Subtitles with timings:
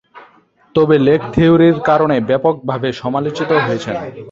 [0.75, 3.95] তবে, লেগ-থিওরির কারণে ব্যাপকভাবে সমালোচিত হন।